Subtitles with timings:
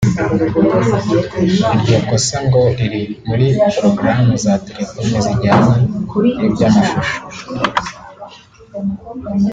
[1.75, 5.75] Iryo kosa ngo riri muri porogaramu za telefone zijyanye
[6.39, 7.17] n’ibyamashusho